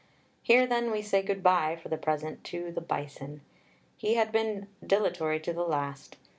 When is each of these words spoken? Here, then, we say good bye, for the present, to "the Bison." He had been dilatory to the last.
Here, 0.41 0.65
then, 0.65 0.89
we 0.89 1.03
say 1.03 1.21
good 1.21 1.43
bye, 1.43 1.75
for 1.75 1.89
the 1.89 1.95
present, 1.99 2.43
to 2.45 2.71
"the 2.71 2.81
Bison." 2.81 3.41
He 3.97 4.15
had 4.15 4.31
been 4.31 4.67
dilatory 4.83 5.39
to 5.41 5.53
the 5.53 5.61
last. 5.61 6.17